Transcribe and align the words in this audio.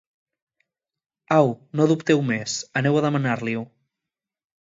Au, 1.35 1.51
no 1.81 1.85
dubteu 1.91 2.25
més: 2.31 2.57
aneu 2.81 2.99
a 3.01 3.05
demanar-li-ho! 3.09 3.65